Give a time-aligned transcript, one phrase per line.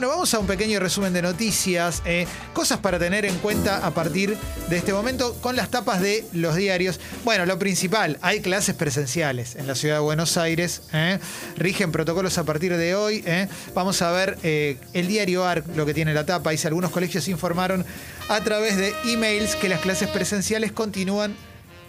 [0.00, 3.90] Bueno, vamos a un pequeño resumen de noticias, eh, cosas para tener en cuenta a
[3.90, 4.34] partir
[4.70, 6.98] de este momento con las tapas de los diarios.
[7.22, 11.18] Bueno, lo principal, hay clases presenciales en la ciudad de Buenos Aires, eh.
[11.58, 13.22] rigen protocolos a partir de hoy.
[13.26, 13.46] eh.
[13.74, 17.84] Vamos a ver el diario ARC, lo que tiene la tapa, dice algunos colegios informaron
[18.30, 21.36] a través de emails que las clases presenciales continúan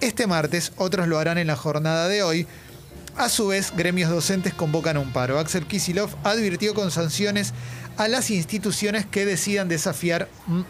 [0.01, 2.45] este martes, otros lo harán en la jornada de hoy.
[3.17, 5.37] A su vez, gremios docentes convocan un paro.
[5.39, 7.53] Axel Kisilov advirtió con sanciones
[7.97, 10.61] a las instituciones que decidan desafiar mm,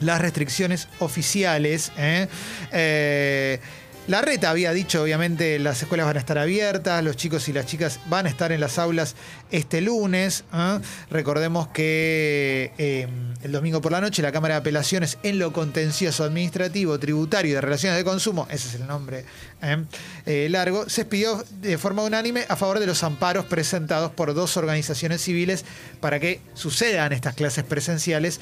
[0.00, 1.92] las restricciones oficiales.
[1.96, 2.28] ¿eh?
[2.72, 3.60] Eh,
[4.08, 7.66] la reta había dicho, obviamente, las escuelas van a estar abiertas, los chicos y las
[7.66, 9.14] chicas van a estar en las aulas
[9.50, 10.44] este lunes.
[10.54, 10.80] ¿eh?
[11.10, 13.06] Recordemos que eh,
[13.42, 17.54] el domingo por la noche la Cámara de Apelaciones en lo contencioso administrativo, tributario y
[17.54, 19.26] de relaciones de consumo, ese es el nombre
[19.60, 19.84] ¿eh?
[20.24, 24.56] Eh, largo, se expidió de forma unánime a favor de los amparos presentados por dos
[24.56, 25.66] organizaciones civiles
[26.00, 28.40] para que sucedan estas clases presenciales.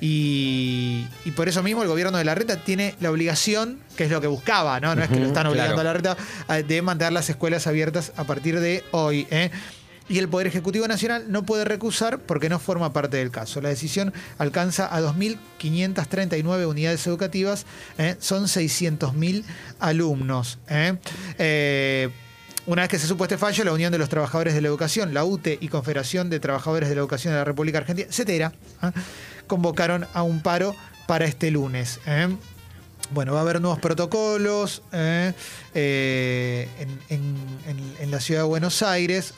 [0.00, 4.10] Y, y por eso mismo el gobierno de la reta tiene la obligación, que es
[4.10, 5.88] lo que buscaba, no, no es que lo están obligando claro.
[5.88, 6.16] a la reta,
[6.48, 9.26] a- de mantener las escuelas abiertas a partir de hoy.
[9.30, 9.50] ¿eh?
[10.08, 13.60] Y el Poder Ejecutivo Nacional no puede recusar porque no forma parte del caso.
[13.60, 17.66] La decisión alcanza a 2.539 unidades educativas,
[17.98, 18.14] ¿eh?
[18.20, 19.42] son 600.000
[19.80, 20.58] alumnos.
[20.68, 20.96] ¿eh?
[21.38, 22.08] Eh,
[22.66, 25.14] una vez que se supo este fallo, la Unión de los Trabajadores de la Educación,
[25.14, 28.52] la UTE y Confederación de Trabajadores de la Educación de la República Argentina, CETERA,
[28.82, 28.90] ¿eh?
[29.46, 30.74] convocaron a un paro
[31.06, 32.00] para este lunes.
[33.10, 35.32] Bueno, va a haber nuevos protocolos ¿eh?
[35.74, 36.68] Eh,
[37.08, 39.34] en, la ciudad de Buenos Aires,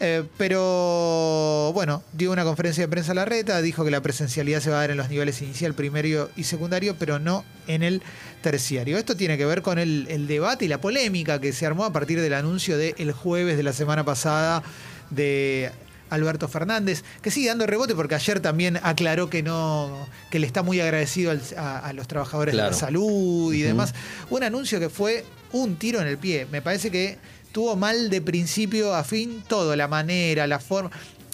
[0.00, 0.24] ¿eh?
[0.36, 4.70] Pero bueno, dio una conferencia de prensa a la reta, dijo que la presencialidad se
[4.70, 8.02] va a dar en los niveles inicial, primario y secundario, pero no en el
[8.40, 8.98] terciario.
[8.98, 12.20] Esto tiene que ver con el debate y la polémica que se armó a partir
[12.20, 14.62] del anuncio del jueves de la semana pasada
[15.10, 15.72] de
[16.10, 20.62] Alberto Fernández, que sigue dando rebote porque ayer también aclaró que no, que le está
[20.62, 23.94] muy agradecido al- a, a los trabajadores de la salud y demás.
[24.30, 26.46] Un anuncio que fue un tiro en el pie.
[26.52, 27.18] Me parece que
[27.52, 30.90] tuvo mal de principio a fin todo, la manera, la forma.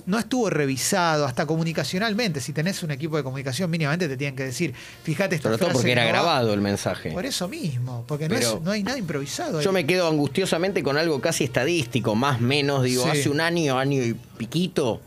[0.06, 2.41] No estuvo revisado, hasta comunicacionalmente.
[2.41, 5.72] Si tenés un equipo de comunicación, mínimamente te tienen que decir, fíjate esta Sobre todo
[5.72, 6.12] porque que era no va".
[6.12, 7.10] grabado el mensaje.
[7.10, 9.62] Por eso mismo, porque no, es- no hay nada improvisado.
[9.62, 13.09] Yo me quedo angustiosamente con algo casi estadístico, más menos, digo, Sí.
[13.10, 15.00] hace un año, año y piquito,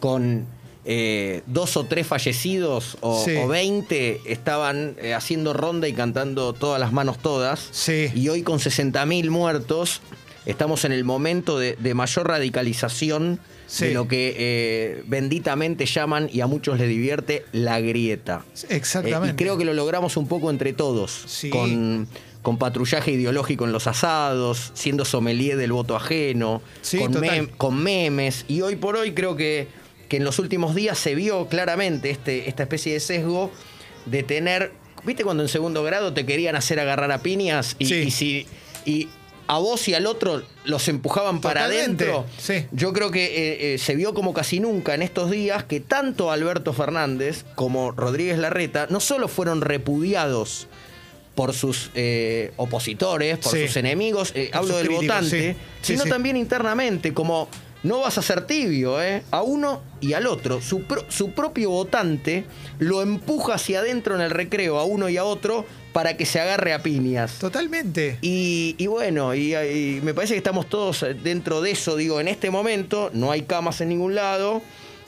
[0.00, 0.46] con
[0.86, 3.36] eh, dos o tres fallecidos o, Sí.
[3.36, 7.68] o 20 estaban eh, haciendo ronda y cantando todas las manos todas.
[7.70, 8.10] Sí.
[8.14, 10.00] Y hoy con 60.000 muertos
[10.46, 13.86] estamos en el momento de, de mayor radicalización Sí.
[13.86, 18.44] de lo que eh, benditamente llaman y a muchos les divierte la grieta.
[18.68, 19.28] Exactamente.
[19.28, 21.12] Eh, y creo que lo logramos un poco entre todos.
[21.28, 21.50] Sí.
[21.50, 22.08] Con,
[22.42, 27.30] con patrullaje ideológico en los asados, siendo sommelier del voto ajeno, Sí, con, total.
[27.46, 28.44] mem- con memes.
[28.48, 29.68] Y hoy por hoy creo que,
[30.08, 33.52] que en los últimos días se vio claramente este, esta especie de sesgo
[34.06, 34.72] de tener.
[35.04, 37.76] ¿Viste cuando en segundo grado te querían hacer agarrar a piñas?
[37.78, 37.94] Y, Sí.
[37.94, 38.46] y si.
[38.84, 39.08] Y
[39.52, 42.24] a vos y al otro los empujaban para adentro.
[42.38, 42.66] sí.
[42.70, 46.30] Yo creo que eh, eh, se vio como casi nunca en estos días que tanto
[46.30, 50.68] Alberto Fernández como Rodríguez Larreta no solo fueron repudiados
[51.34, 53.66] por sus eh, opositores, por Sí.
[53.66, 55.94] sus enemigos, hablo sus del críticos, votante, sí.
[55.94, 57.48] Sino también internamente, como
[57.82, 59.22] no vas a ser tibio, ¿eh?
[59.30, 60.60] A uno y al otro.
[60.60, 62.44] Su, pro- su propio votante
[62.78, 66.38] lo empuja hacia adentro en el recreo, a uno y a otro, para que se
[66.40, 67.38] agarre a piñas.
[67.38, 68.18] Totalmente.
[68.22, 71.96] Y, y bueno, y, y me parece que estamos todos dentro de eso.
[71.96, 74.62] Digo, en este momento no hay camas en ningún lado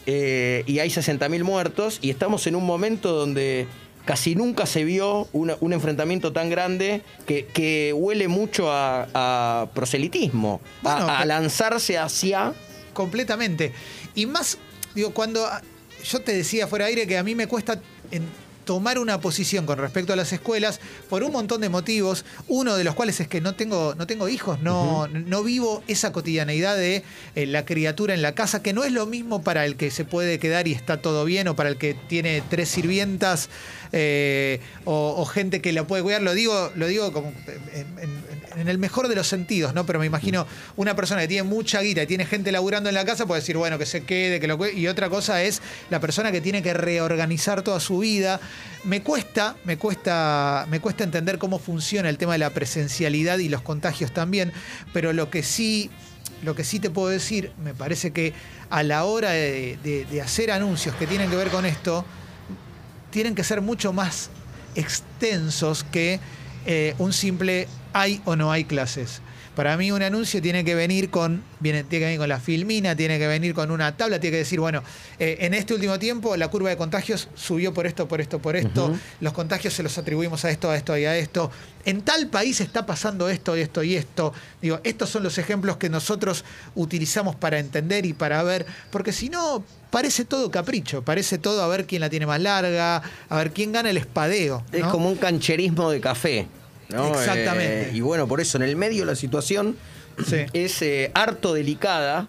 [0.06, 3.66] eh, y hay 60.000 muertos y estamos en un momento donde
[4.04, 9.66] casi nunca se vio una- un enfrentamiento tan grande que, que huele mucho a, a
[9.74, 12.52] proselitismo, a- Bueno, a, lanzarse hacia...
[12.92, 13.72] Completamente.
[14.14, 14.58] Y más,
[14.94, 15.62] digo, cuando ah,
[16.04, 17.80] yo te decía fuera de aire que a mí me cuesta
[18.10, 18.22] en
[18.66, 22.84] tomar una posición con respecto a las escuelas por un montón de motivos, uno de
[22.84, 27.02] los cuales es que no tengo, no tengo hijos, no, no vivo esa cotidianeidad de
[27.34, 30.04] eh, la criatura en la casa, que no es lo mismo para el que se
[30.04, 33.48] puede quedar y está todo bien, o para el que tiene tres sirvientas,
[33.94, 37.30] eh, o, gente que la puede cuidar, lo digo, lo digo como
[38.56, 39.84] en, el mejor de los sentidos, ¿no?
[39.84, 40.46] Pero me imagino
[40.76, 43.56] una persona que tiene mucha guita y tiene gente laburando en la casa puede decir,
[43.56, 44.66] bueno, que se quede, que lo.
[44.66, 45.60] Y otra cosa es
[45.90, 48.40] la persona que tiene que reorganizar toda su vida.
[48.84, 53.48] Me cuesta, me cuesta, me cuesta entender cómo funciona el tema de la presencialidad y
[53.48, 54.52] los contagios también,
[54.92, 55.90] pero lo que sí
[56.42, 58.32] lo que sí te puedo decir, me parece que
[58.68, 62.04] a la hora de hacer anuncios que tienen que ver con esto,
[63.12, 64.30] tienen que ser mucho más
[64.74, 66.18] extensos que
[66.66, 69.22] eh, un simple hay o no hay clases.
[69.54, 72.96] Para mí un anuncio tiene que venir con, viene, tiene que venir con la filmina,
[72.96, 74.82] tiene que venir con una tabla, tiene que decir, bueno,
[75.18, 78.56] eh, en este último tiempo la curva de contagios subió por esto, por esto, por
[78.56, 81.50] esto, los contagios se los atribuimos a esto, a esto y a esto.
[81.84, 84.32] En tal país está pasando esto, esto y esto.
[84.62, 89.28] Digo, estos son los ejemplos que nosotros utilizamos para entender y para ver, porque si
[89.28, 93.52] no, parece todo capricho, parece todo a ver quién la tiene más larga, a ver
[93.52, 94.64] quién gana el espadeo.
[94.72, 96.48] Es como un cancherismo de café.
[96.92, 97.08] ¿No?
[97.08, 97.88] Exactamente.
[97.88, 99.76] Eh, y bueno, por eso en el medio la situación
[100.26, 100.36] Sí.
[100.52, 102.28] es eh, harto delicada,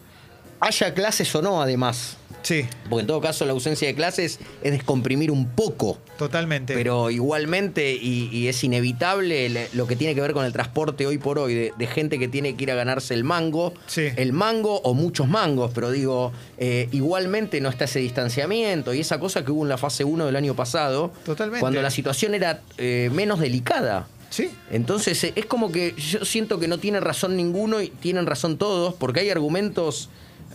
[0.60, 2.18] haya clases o no además.
[2.42, 5.98] Sí, Porque en todo caso la ausencia de clases es descomprimir un poco.
[6.18, 6.74] totalmente.
[6.74, 11.08] Pero igualmente, y, y es inevitable le- lo que tiene que ver con el transporte
[11.08, 14.08] hoy por hoy, de, de gente que tiene que ir a ganarse el mango, Sí.
[14.18, 19.20] el mango o muchos mangos, pero digo, eh, igualmente no está ese distanciamiento y esa
[19.20, 21.62] cosa que hubo en la fase 1 del año pasado, Totalmente.
[21.62, 24.08] cuando la situación era eh, menos delicada.
[24.34, 28.26] Sí, Entonces eh, es como que yo siento que no tiene razón ninguno y tienen
[28.26, 30.10] razón todos, porque hay argumentos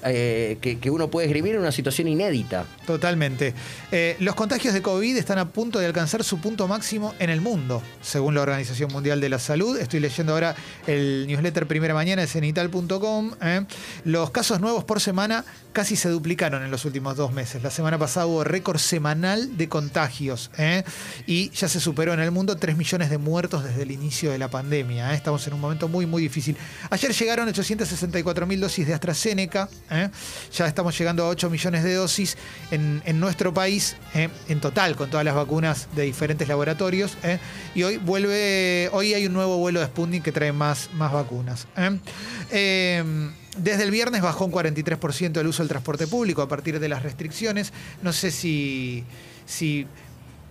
[0.04, 2.64] eh, que, uno puede escribir en una situación inédita.
[2.86, 3.54] Totalmente.
[3.92, 7.40] Eh, los contagios de COVID están a punto de alcanzar su punto máximo en el
[7.40, 9.78] mundo, según la Organización Mundial de la Salud.
[9.78, 10.54] Estoy leyendo ahora
[10.86, 13.32] el newsletter Primera Mañana de cenital.com.
[13.42, 13.64] ¿eh?
[14.04, 17.62] Los casos nuevos por semana casi se duplicaron en los últimos dos meses.
[17.62, 20.50] La semana pasada hubo récord semanal de contagios
[21.26, 24.38] y ya se superó en el mundo 3 millones de muertos desde el inicio de
[24.38, 25.14] la pandemia.
[25.14, 26.56] Estamos en un momento muy, muy difícil.
[26.90, 29.68] Ayer llegaron 864 mil dosis de AstraZeneca.
[29.90, 30.10] ¿Eh?
[30.56, 32.36] Ya estamos llegando a 8 millones de dosis
[32.70, 34.28] en, en nuestro país, ¿eh?
[34.48, 37.16] en total, con todas las vacunas de diferentes laboratorios.
[37.22, 37.38] ¿eh?
[37.74, 41.66] Y hoy vuelve, hoy hay un nuevo vuelo de Sputnik que trae más, más vacunas.
[43.58, 47.02] desde el viernes bajó un 43% el uso del transporte público a partir de las
[47.02, 47.72] restricciones.
[48.02, 49.04] No sé si,
[49.46, 49.86] si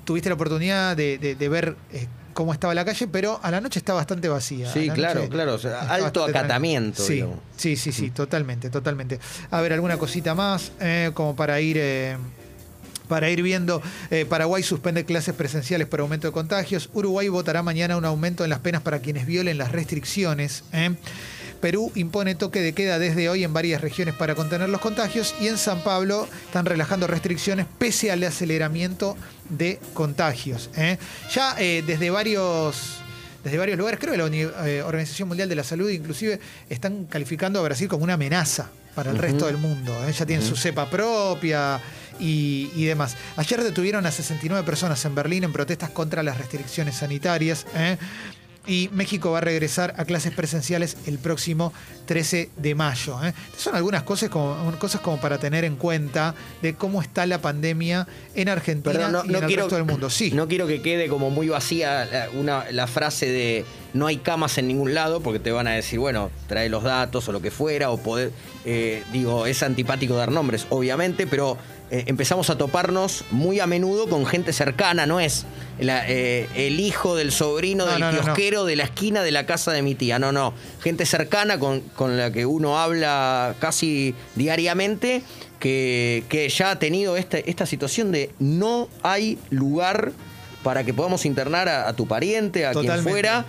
[0.05, 1.75] tuviste la oportunidad de, de- ver
[2.37, 4.71] cómo estaba la calle, pero a la noche está bastante vacía.
[4.71, 7.01] Sí, claro, noche claro, o sea, está alto acatamiento.
[7.01, 7.23] Sí,
[7.55, 9.19] sí, sí, sí, totalmente, totalmente.
[9.49, 11.77] A ver, alguna cosita más, eh, como para ir...
[11.79, 12.15] eh,
[13.07, 13.81] para ir viendo,
[14.11, 16.89] eh, Paraguay suspende clases presenciales por aumento de contagios.
[16.93, 20.65] Uruguay votará mañana un aumento en las penas para quienes violen las restricciones.
[21.57, 25.47] Perú impone toque de queda desde hoy en varias regiones para contener los contagios y
[25.47, 29.17] en San Pablo están relajando restricciones pese al aceleramiento
[29.49, 30.69] de contagios.
[30.77, 30.97] ¿eh?
[31.33, 33.01] Ya eh, desde varios
[33.43, 36.39] desde varios lugares, creo que la eh, Organización Mundial de la Salud inclusive
[36.69, 39.95] están calificando a Brasil como una amenaza para el resto del mundo.
[40.07, 40.11] ¿eh?
[40.11, 41.79] Ya tienen su cepa propia
[42.19, 43.15] y, y demás.
[43.35, 47.67] Ayer detuvieron a 69 personas en Berlín en protestas contra las restricciones sanitarias.
[47.75, 47.97] ¿eh?
[48.67, 51.71] Y México va a regresar a clases presenciales el próximo
[52.05, 53.17] 13 de mayo.
[53.23, 53.33] ¿eh?
[53.57, 58.07] Son algunas cosas como, cosas como para tener en cuenta de cómo está la pandemia
[58.35, 60.09] en Argentina Perdón, no, y no en el quiero, resto del mundo.
[60.09, 60.31] Sí.
[60.31, 64.57] no quiero que quede como muy vacía la, una- la frase de no hay camas
[64.57, 67.51] en ningún lado, porque te van a decir, bueno, trae los datos o lo que
[67.51, 68.31] fuera, o poder,
[68.65, 71.57] eh, digo, es antipático dar nombres, obviamente, pero
[71.89, 75.45] eh, empezamos a toparnos muy a menudo con gente cercana, no es
[75.79, 79.45] la- eh, el hijo del sobrino No, del no, kiosquero de la esquina de la
[79.45, 84.13] casa de mi tía, no, no, gente cercana con, con la que uno habla casi
[84.35, 85.21] diariamente.
[85.59, 90.11] Que, que ya ha tenido esta, esta situación de no hay lugar
[90.63, 93.45] para que podamos internar a, a tu pariente, a quien fuera,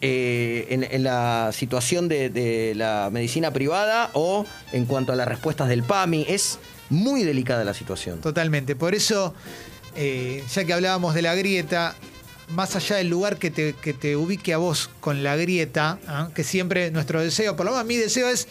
[0.00, 5.68] eh, en, la situación de, de la medicina privada o en cuanto a las respuestas
[5.68, 6.26] del PAMI.
[6.28, 6.58] Es
[6.92, 8.20] muy delicada la situación.
[8.20, 8.76] Totalmente.
[8.76, 9.34] Por eso,
[9.96, 11.96] eh, ya que hablábamos de la grieta,
[12.48, 16.28] más allá del lugar que te, que te ubique a vos con la grieta, ¿ah?
[16.34, 18.46] que siempre nuestro deseo, por lo menos mi deseo es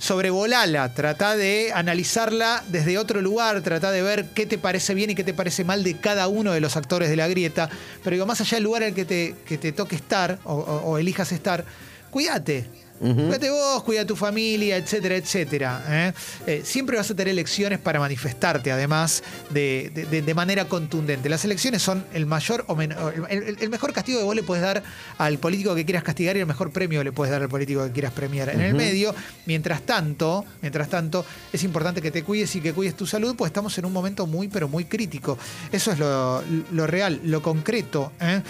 [0.00, 5.14] sobrevolala, trata de analizarla desde otro lugar, trata de ver qué te parece bien y
[5.14, 7.68] qué te parece mal de cada uno de los actores de la grieta.
[8.02, 10.54] Pero digo, más allá del lugar en el que te, que te toque estar o,
[10.54, 11.64] o- o elijas estar,
[12.10, 12.64] cuídate.
[13.00, 13.14] Ujú.
[13.14, 15.82] Cuídate vos, cuida a tu familia, etcétera, etcétera.
[15.88, 16.12] ¿eh?
[16.46, 21.28] Eh, siempre vas a tener elecciones para manifestarte, además, de, de- manera contundente.
[21.28, 22.92] Las elecciones son el mayor o el,
[23.30, 24.82] el- el mejor castigo que vos le puedes dar
[25.18, 27.90] al político que quieras castigar y el mejor premio le puedes dar al político que
[27.92, 28.48] quieras premiar.
[28.50, 29.14] En el medio,
[29.46, 33.48] mientras tanto, mientras tanto, es importante que te cuides y que cuides tu salud, pues
[33.50, 35.36] estamos en un momento muy, pero muy crítico.
[35.72, 36.42] Eso es lo,
[36.72, 38.12] lo real, lo concreto.
[38.20, 38.42] ¿eh?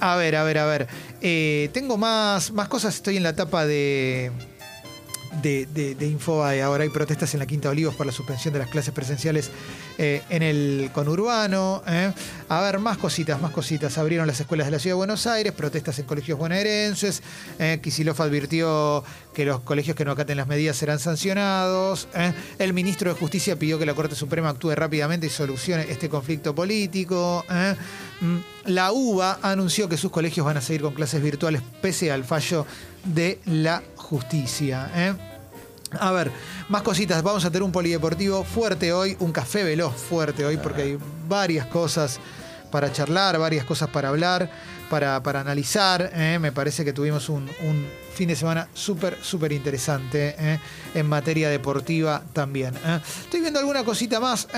[0.00, 0.86] A ver, a ver, a ver.
[1.20, 2.94] Eh, tengo más, más cosas.
[2.94, 4.30] Estoy en la etapa de,
[5.42, 6.62] de, de.
[6.62, 9.50] Ahora hay protestas en la Quinta Olivos por la suspensión de las clases presenciales
[10.00, 11.82] eh, en el conurbano.
[11.88, 12.12] ¿eh?
[12.48, 13.98] A ver, más cositas, más cositas.
[13.98, 17.20] Abrieron las escuelas de la Ciudad de Buenos Aires, protestas en colegios bonaerenses.
[17.58, 17.80] Eh,
[18.18, 19.02] advirtió
[19.34, 22.06] que los colegios que no acaten las medidas serán sancionados.
[22.14, 22.32] ¿eh?
[22.60, 26.54] El ministro de Justicia pidió que la Corte Suprema actúe rápidamente y solucione este conflicto
[26.54, 27.44] político.
[28.20, 32.22] Mm, la UBA anunció que sus colegios van a seguir con clases virtuales pese al
[32.22, 32.66] fallo
[33.04, 34.90] de la justicia.
[35.98, 36.30] A ver,
[36.68, 37.22] más cositas.
[37.22, 41.66] Vamos a tener un polideportivo fuerte hoy, un café veloz fuerte hoy, porque hay varias
[41.66, 42.20] cosas
[42.70, 44.50] para charlar, varias cosas para hablar,
[44.88, 46.10] para, para analizar.
[46.14, 46.38] ¿eh?
[46.40, 47.86] Me parece que tuvimos un, un
[48.18, 50.58] fin de semana súper, súper interesante ¿eh?
[50.94, 52.74] en materia deportiva también.
[52.84, 52.98] ¿eh?
[53.20, 54.48] Estoy viendo alguna cosita más.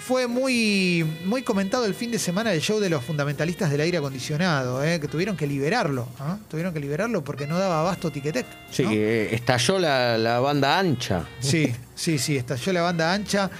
[0.00, 3.96] fue muy, muy comentado el fin de semana el show de los fundamentalistas del aire
[3.96, 6.08] acondicionado, que tuvieron que liberarlo.
[6.20, 6.36] ¿ah?
[6.50, 8.44] Tuvieron que liberarlo porque no daba abasto Tiquetec.
[8.70, 8.90] Sí, ¿no?
[8.92, 11.24] eh, estalló la, la banda ancha.
[11.40, 13.50] Sí, sí, sí, estalló la banda ancha.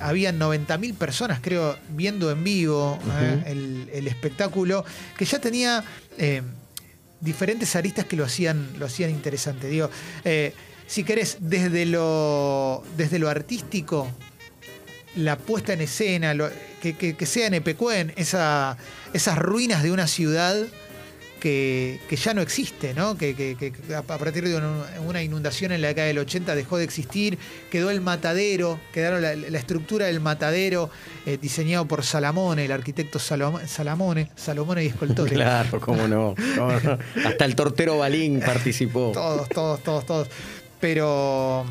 [0.00, 2.98] Habían 90.000 personas, creo, viendo en vivo
[3.44, 4.86] el, el espectáculo,
[5.18, 5.84] que ya tenía
[6.16, 6.40] eh,
[7.20, 9.68] diferentes aristas que lo hacían, lo hacían interesante.
[9.68, 9.90] Digo,
[10.24, 10.54] eh,
[10.86, 14.08] si querés, desde lo, desde lo artístico,
[15.16, 16.34] la puesta en escena,
[16.80, 18.78] que, sea en Epecuén, esa,
[19.12, 20.56] esas ruinas de una ciudad
[21.40, 23.16] que, que ya no existe, ¿no?
[23.16, 24.56] Que, que- que a partir de
[25.06, 27.38] una, inundación en la década del 80 dejó de existir,
[27.70, 30.90] quedó el matadero, quedaron la, la estructura del matadero
[31.26, 35.30] eh, diseñado por Salamone, el arquitecto Salom- Salamone, Salomone y Escoltore.
[35.32, 36.98] Claro, cómo no, cómo no.
[37.24, 39.12] Hasta el tortero Balín participó.
[39.12, 40.28] Todos, todos, todos, todos.
[40.80, 41.64] Pero,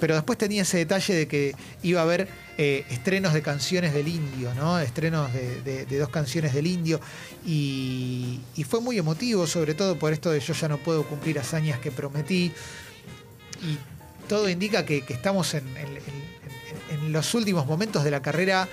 [0.00, 4.08] pero después tenía ese detalle de que iba a haber eh, estrenos de canciones del
[4.08, 4.78] indio, ¿no?
[4.78, 7.00] Estrenos de, de- dos canciones del indio.
[7.44, 11.38] Y, y fue muy emotivo, sobre todo por esto de yo ya no puedo cumplir
[11.38, 12.52] hazañas que prometí.
[13.62, 13.78] Y
[14.28, 15.64] todo indica que, estamos en,
[17.12, 18.68] los últimos momentos de la carrera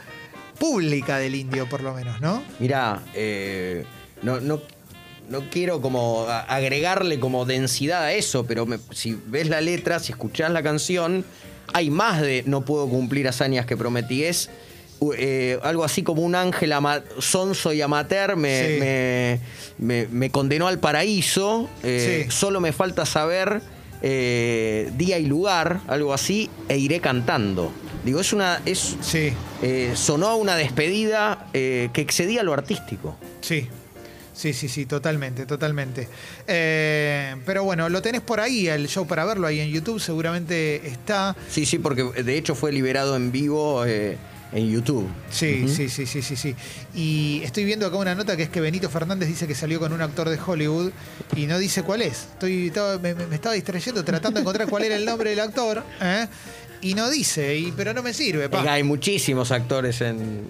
[0.59, 2.41] pública del indio, por lo menos, ¿no?
[2.59, 3.85] Mirá, eh,
[4.21, 4.61] no, no,
[5.49, 10.51] quiero como agregarle como densidad a eso, pero me- si ves la letra, si escuchás
[10.51, 11.25] la canción,
[11.73, 14.23] hay más de no puedo cumplir hazañas que prometí.
[14.23, 14.49] Es
[15.17, 16.73] eh, algo así como un ángel
[17.19, 18.79] sonso y amateur me, Sí.
[18.79, 19.39] me,
[19.79, 21.69] me- me condenó al paraíso.
[21.83, 22.31] eh, Sí.
[22.31, 23.61] Solo me falta saber
[24.01, 27.71] eh, día y lugar, algo así, e iré cantando.
[28.05, 28.61] Digo, es una.
[28.65, 33.15] Es, Sí, eh, sonó a una despedida eh, que excedía lo artístico.
[33.41, 33.67] Sí,
[34.33, 36.07] sí, sí, sí, totalmente, totalmente.
[36.47, 40.85] Eh, pero bueno, lo tenés por ahí, el show para verlo ahí en YouTube, seguramente
[40.87, 41.35] está.
[41.49, 44.17] Sí, sí, porque de hecho fue liberado en vivo eh,
[44.51, 45.07] en YouTube.
[45.31, 46.55] Sí, sí, sí, sí, sí, sí.
[46.93, 49.93] Y estoy viendo acá una nota que es que Benito Fernández dice que salió con
[49.93, 50.91] un actor de Hollywood
[51.35, 52.27] y no dice cuál es.
[52.33, 55.83] Estoy, estaba- me, me estaba distrayendo tratando de encontrar cuál era el nombre del actor.
[56.01, 56.27] ¿eh?
[56.81, 58.49] Y no dice, y, pero no me sirve.
[58.49, 58.61] pa.
[58.71, 60.41] Hay muchísimos actores en,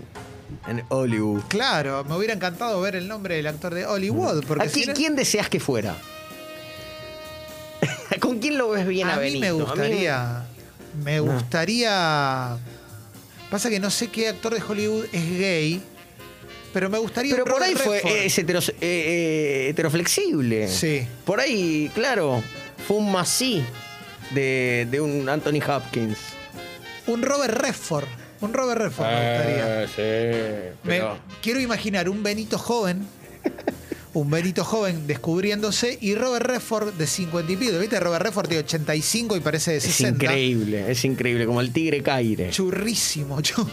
[0.68, 1.42] en Hollywood.
[1.48, 4.44] Claro, me hubiera encantado ver el nombre del actor de Hollywood.
[4.46, 5.96] Porque ¿A si qui- no- quién deseas que fuera?
[8.20, 9.42] ¿Con quién lo ves bien a, a mí Benito?
[9.42, 10.44] me A gustaría.
[11.04, 11.24] Me No.
[11.34, 12.58] gustaría.
[13.50, 15.82] Pasa que no sé qué actor de Hollywood es gay.
[16.74, 17.34] Pero me gustaría.
[17.34, 18.26] Pero un por ahí Robert fue Redford.
[18.26, 20.68] es heteros- eh, eh, heteroflexible.
[20.68, 21.08] Sí.
[21.26, 22.42] Por ahí, claro,
[22.88, 23.64] fue un masí
[24.32, 26.18] de, de un Anthony Hopkins.
[27.06, 28.06] Un Robert Redford.
[28.44, 29.84] Un Robert Redford me gustaría.
[29.84, 31.02] Ah, sí, Me-
[31.42, 33.08] quiero imaginar un Benito joven.
[34.14, 37.80] Un Benito joven descubriéndose y Robert Redford de 50 y pico.
[37.80, 38.00] ¿Viste?
[38.00, 40.26] Robert Redford de 85 y parece de Es 60.
[40.26, 42.52] increíble, es increíble, como el tigre Caire.
[42.52, 43.42] Churrísimo.
[43.42, 43.68] chu-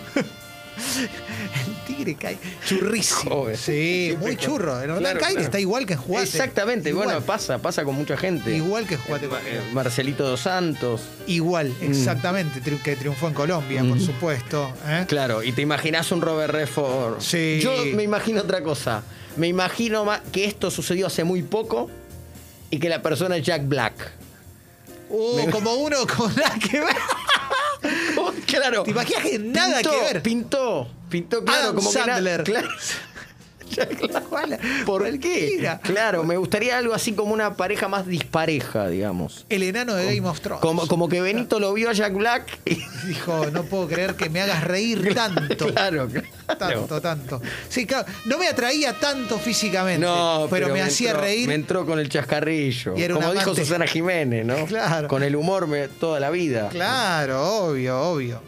[1.67, 2.39] El tigre cae.
[2.67, 3.31] Churrísimo.
[3.31, 3.57] Joder.
[3.57, 4.81] Sí, Siempre muy con- churro.
[4.83, 5.41] En Claro, claro.
[5.41, 6.23] está igual que en.
[6.23, 7.07] Exactamente, Igual.
[7.07, 8.55] bueno, pasa, pasa con mucha gente.
[8.57, 9.27] Igual que Juate.
[9.27, 11.03] Eh, Marcelito dos Santos.
[11.27, 12.61] Igual, exactamente.
[12.63, 14.01] tri- Que triunfó en Colombia, por Mm.
[14.01, 14.73] supuesto.
[14.87, 15.05] ¿eh?
[15.09, 17.21] Claro, y te imaginas un Robert Redford.
[17.21, 17.61] Sí.
[17.63, 19.03] Yo me imagino otra cosa.
[19.37, 21.89] Me imagino ma- que esto sucedió hace muy poco
[22.71, 24.13] y que la persona es Jack Black.
[25.09, 26.95] Uh, como uno con nada que ver.
[28.50, 28.83] Claro.
[28.83, 30.23] ¿Te imaginas que nada Pintó, que ver?
[30.23, 32.42] Pintó, pintó, claro, Adam como que nada- Sandler.
[32.45, 32.69] claro.
[34.87, 35.71] ¿Por qué?
[35.83, 39.47] Claro, me gustaría algo así como una pareja más dispareja, digamos.
[39.49, 40.61] El enano de Game of Thrones.
[40.62, 42.81] Como, como que Benito lo vio a Jack Black y.
[43.07, 45.67] Dijo, no puedo creer que me hagas reír tanto.
[45.69, 46.27] Claro, claro.
[46.59, 47.43] Tanto, tanto.
[47.69, 48.07] Sí, claro.
[48.27, 50.05] No me atraía tanto físicamente.
[50.05, 51.49] No, pero, me, hacía entró- reír.
[51.49, 52.95] Me entró con el chascarrillo.
[52.97, 53.65] Y era un Como dijo amante.
[53.65, 54.67] Susana Jiménez, ¿no?
[54.67, 55.09] Claro.
[55.09, 56.69] Con el humor me- toda la vida.
[56.71, 58.43] Claro, obvio, obvio.